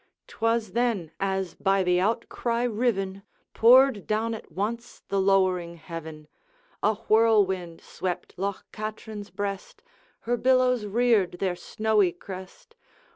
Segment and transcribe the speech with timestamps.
[0.25, 3.21] 'T was then, as by the outcry riven,
[3.53, 6.27] Poured down at once the lowering heaven:
[6.81, 9.83] A whirlwind swept Loch Katrine's breast,
[10.21, 12.75] Her billows reared their snowy crest.